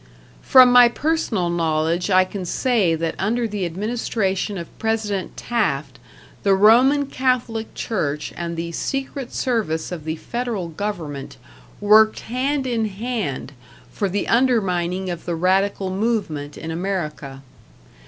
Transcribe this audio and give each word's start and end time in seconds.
From 0.41 0.71
my 0.71 0.87
personal 0.89 1.51
knowledge 1.51 2.09
I 2.09 2.25
can 2.25 2.43
say 2.43 2.95
that 2.95 3.13
under 3.19 3.47
the 3.47 3.67
administration 3.67 4.57
of 4.57 4.75
President 4.79 5.37
Taft 5.37 5.93
t 5.93 5.99
the 6.41 6.55
Roman 6.55 7.05
Catholic 7.05 7.75
Church 7.75 8.33
and 8.35 8.57
the 8.57 8.71
Secret 8.71 9.31
Service 9.31 9.91
of 9.91 10.03
the 10.03 10.15
Federal 10.15 10.69
Government 10.69 11.37
worked 11.79 12.21
hand 12.21 12.65
in 12.65 12.85
hand 12.87 13.51
for 13.91 14.09
the 14.09 14.27
undermining 14.27 15.11
of 15.11 15.25
the 15.25 15.35
radical 15.35 15.91
movement 15.91 16.57
in 16.57 16.71
America. 16.71 17.43